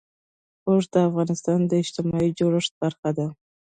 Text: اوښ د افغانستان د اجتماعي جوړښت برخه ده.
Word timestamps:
اوښ 0.67 0.83
د 0.93 0.95
افغانستان 1.09 1.59
د 1.67 1.71
اجتماعي 1.83 2.29
جوړښت 2.39 2.71
برخه 2.81 3.09
ده. 3.17 3.27